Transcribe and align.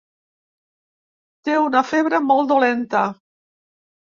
Té 1.49 1.57
una 1.65 1.83
febre 1.91 2.21
molt 2.31 2.51
dolenta. 2.53 3.05